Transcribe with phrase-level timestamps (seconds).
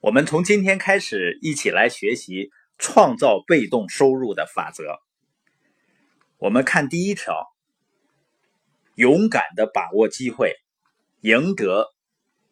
[0.00, 5.00] 我们从今天开始一起来学习创造被动收入的法则。
[6.36, 7.48] 我们看第一条：
[8.94, 10.54] 勇敢的把握机会，
[11.22, 11.88] 赢得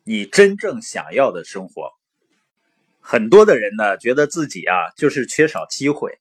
[0.03, 1.93] 你真正想要的生活。
[3.01, 6.19] 很多的人呢，觉得自己啊就是缺少机会。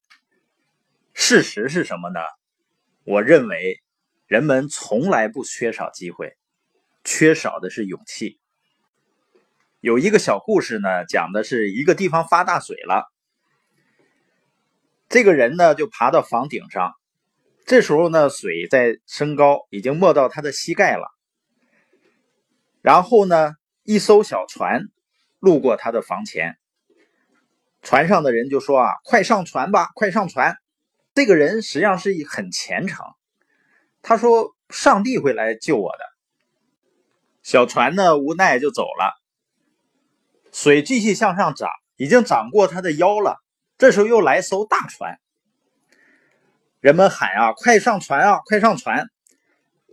[1.15, 2.19] 事实是什么呢？
[3.03, 3.81] 我认为
[4.27, 6.37] 人们从来不缺少机会，
[7.03, 8.39] 缺少的是勇气。
[9.85, 13.05] 有一个小故事呢，讲的是一个地方发大水了，
[15.09, 16.95] 这个人呢就爬到房顶上，
[17.67, 21.05] 这时候呢水在升高，已经没到他的膝盖了。
[22.81, 24.85] 然后呢，一艘小船
[25.37, 26.57] 路过他的房前，
[27.83, 30.57] 船上的人就说：“啊，快上船吧，快上船！”
[31.13, 33.05] 这个人实际上是很虔诚，
[34.01, 35.99] 他说：“上帝会来救我的。”
[37.45, 39.21] 小船呢无奈就走了。
[40.55, 43.35] 水继续向上涨，已经涨过他的腰了。
[43.77, 45.19] 这时候又来艘大船，
[46.79, 49.09] 人们喊啊：“快上船啊，快上船！”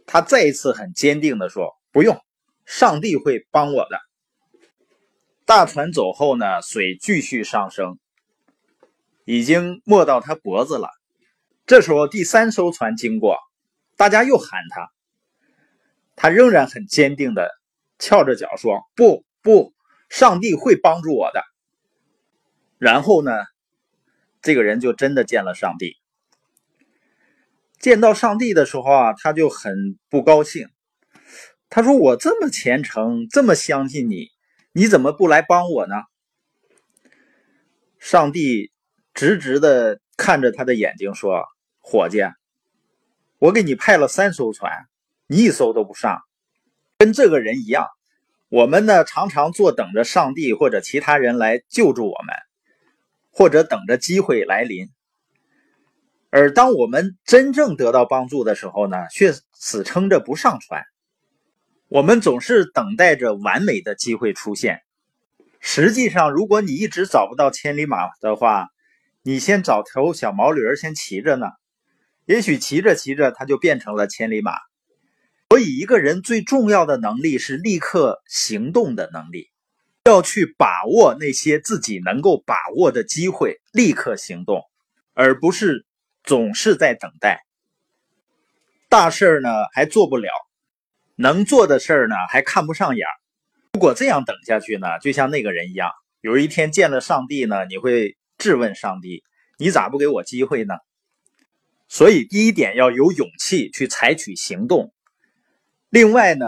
[0.06, 2.16] 他再一次很坚定的说：“不用，
[2.64, 3.98] 上帝会帮我的。”
[5.44, 7.98] 大船走后呢，水继续上升，
[9.24, 10.88] 已经没到他脖子了。
[11.66, 13.36] 这时候第三艘船经过，
[13.96, 14.92] 大家又喊他，
[16.14, 17.50] 他仍然很坚定的
[17.98, 19.74] 翘着脚说：“不，不。”
[20.12, 21.42] 上帝会帮助我的。
[22.76, 23.32] 然后呢，
[24.42, 25.96] 这个人就真的见了上帝。
[27.78, 30.68] 见到上帝的时候啊，他就很不高兴。
[31.70, 34.28] 他说：“我这么虔诚，这么相信你，
[34.72, 35.94] 你怎么不来帮我呢？”
[37.98, 38.70] 上帝
[39.14, 41.42] 直直的看着他的眼睛说
[41.80, 42.18] ：“伙计，
[43.38, 44.86] 我给你派了三艘船，
[45.26, 46.20] 你一艘都不上，
[46.98, 47.88] 跟这个人一样。”
[48.52, 52.36] 我们呢，常常坐等着上帝或者其他人来救助我们，
[53.30, 54.90] 或者等着机会来临。
[56.28, 60.84] 而当我们真正得到帮助的时候呢，却死撑着不上船。
[61.88, 64.82] 我们总是等待着完美的机会出现。
[65.58, 68.68] 实际上，如果你一直找不到千里马的话，
[69.22, 71.46] 你先找头小毛驴先骑着呢。
[72.26, 74.52] 也许骑着骑着，它就变成了千里马。
[75.52, 79.50] 所以，一个人最重要的能力是立刻行动的能力，
[80.06, 84.62] 要去把握那些自己能够把握的机会，立刻行动，
[85.12, 85.84] 而不是
[86.24, 87.44] 总是在等待。
[88.88, 90.30] 大事呢还做不了，
[91.16, 93.12] 能做的事儿呢还看不上眼儿。
[93.74, 95.90] 如果这样等下去呢，就像那个人一样，
[96.22, 99.22] 有一天见了上帝呢，你会质问上帝
[99.60, 100.72] ：“你咋不给我机会呢？”
[101.90, 104.94] 所以，第一点要有勇气去采取行动。
[105.92, 106.46] 另外呢，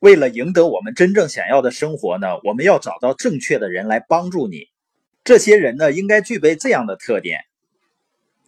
[0.00, 4.64] 为了赢得我们真正想要的生活呢，我们要找到正确的人来帮助你。
[5.22, 7.38] 这些人呢，应该具备这样的特点：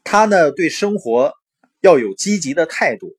[0.03, 1.35] 他呢，对生活
[1.81, 3.15] 要有积极的态度。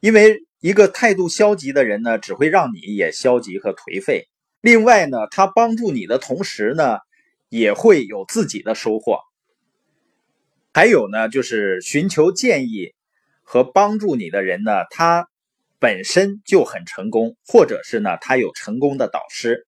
[0.00, 4.26] 因为一个态度消极的人呢，只会让你也消极和颓废。
[4.62, 6.96] 另外呢，他帮助你的同时呢，
[7.50, 9.18] 也会有自己的收获。
[10.72, 12.94] 还有呢，就是寻求建议
[13.42, 15.28] 和帮助你的人呢，他。
[15.78, 19.66] 本身就很成功，或者是呢，他有成功的导师。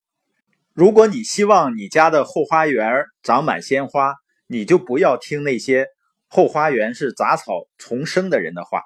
[0.73, 4.15] 如果你希望你家的后花园长满鲜花，
[4.47, 5.87] 你就不要听那些
[6.29, 8.83] 后花园是杂草丛生的人的话，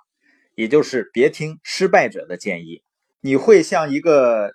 [0.54, 2.82] 也就是别听失败者的建议。
[3.20, 4.52] 你会向一个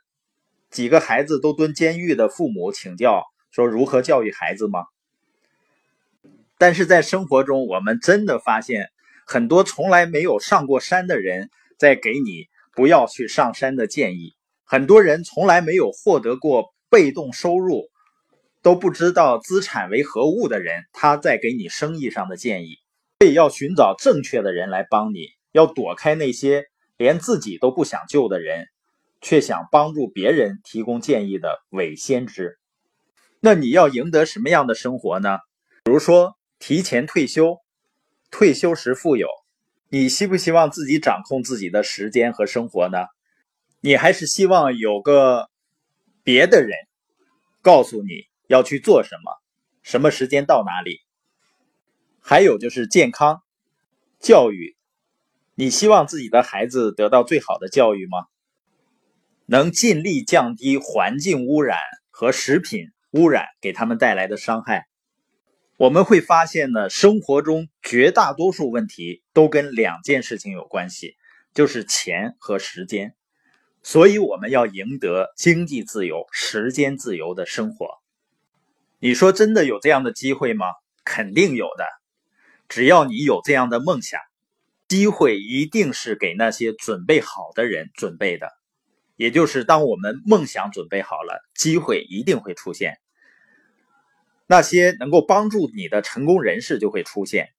[0.69, 4.83] 几个孩子都蹲监狱的父母请教，说如何教育孩子吗？
[6.57, 8.89] 但是在生活中，我们真的发现
[9.25, 12.47] 很多从来没有上过山的人在给你。
[12.77, 17.89] 不要去上山的建议，很多人从来没有获得过被动收入，
[18.61, 22.75] 都不知道资产为何物的人，他在给你生意上的建议。
[23.19, 25.21] 所以要寻找正确的人来帮你，
[25.53, 26.65] 要躲开那些
[26.97, 28.67] 连自己都不想救的人，
[29.21, 32.59] 却想帮助别人提供建议的伪先知。
[33.39, 35.39] 那你要赢得什么样的生活呢？
[35.83, 37.57] 比如说提前退休，
[38.29, 39.27] 退休时富有。
[39.89, 42.97] 你希不希望自己掌控自己的时间和生活呢？
[43.79, 45.49] 你还是希望有个
[46.23, 46.71] 别的人
[47.61, 49.31] 告诉你要去做什么，
[49.83, 50.99] 什么时间到哪里？
[52.19, 53.43] 还有就是健康
[54.19, 54.75] 教育，
[55.55, 58.25] 你希望自己的孩子得到最好的教育吗？
[59.45, 61.77] 能尽力降低环境污染
[62.09, 64.86] 和食品污染给他们带来的伤害。
[65.77, 71.15] 我们会发现呢，生活中绝大多数问题都跟两件事情有关系，
[71.53, 73.13] 就是钱和时间。
[73.83, 77.89] 所以我们要赢得经济自由、时间自由的生活。
[78.97, 80.65] 你说真的有这样的机会吗？
[81.05, 81.85] 肯定有的。
[82.67, 84.19] 只要你有这样的梦想，
[84.87, 88.49] 机会一定是给那些准备好的人准备的。
[89.15, 92.97] 也就是当我们梦想准备好了，机会一定会出现。
[94.47, 97.49] 那些能够帮助你的成功人士就会出现。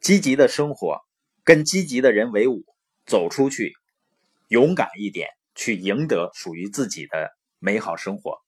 [0.00, 1.00] 积极的生活，
[1.42, 2.64] 跟积极的人为伍，
[3.04, 3.74] 走出去，
[4.46, 8.38] 勇敢一点，去赢得属于自己的美好生活。